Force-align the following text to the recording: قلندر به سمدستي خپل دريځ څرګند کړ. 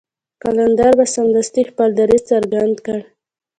قلندر 0.43 0.91
به 0.99 1.05
سمدستي 1.15 1.61
خپل 1.69 1.89
دريځ 1.99 2.21
څرګند 2.31 2.75
کړ. 2.85 2.99